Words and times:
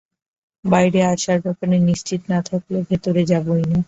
বাইরে 0.65 0.99
আসার 1.13 1.39
ব্যাপারে 1.45 1.75
নিশ্চিত 1.89 2.21
না 2.29 2.39
থাকলে, 2.49 2.77
ভেতরেই 2.89 3.29
যাবো 3.31 3.51
না। 3.61 3.77